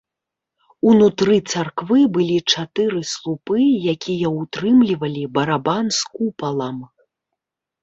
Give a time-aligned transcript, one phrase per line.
[0.91, 3.61] Унутры царквы былі чатыры слупы,
[3.95, 6.77] якія ўтрымлівалі барабан з купалам.